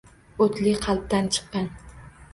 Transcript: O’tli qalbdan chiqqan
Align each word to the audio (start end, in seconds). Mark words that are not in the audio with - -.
O’tli 0.45 0.73
qalbdan 0.87 1.31
chiqqan 1.37 1.69